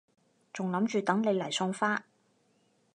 [0.51, 2.05] 仲諗住等你嚟送花